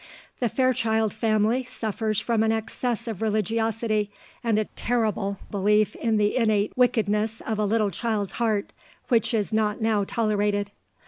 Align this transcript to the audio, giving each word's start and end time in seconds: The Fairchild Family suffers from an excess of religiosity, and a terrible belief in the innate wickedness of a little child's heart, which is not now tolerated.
The 0.39 0.49
Fairchild 0.49 1.13
Family 1.13 1.63
suffers 1.63 2.19
from 2.19 2.41
an 2.41 2.51
excess 2.51 3.07
of 3.07 3.21
religiosity, 3.21 4.09
and 4.43 4.57
a 4.57 4.65
terrible 4.65 5.37
belief 5.51 5.93
in 5.95 6.17
the 6.17 6.37
innate 6.37 6.73
wickedness 6.75 7.39
of 7.41 7.59
a 7.59 7.65
little 7.65 7.91
child's 7.91 8.31
heart, 8.41 8.71
which 9.09 9.31
is 9.31 9.53
not 9.53 9.79
now 9.79 10.03
tolerated. 10.03 10.71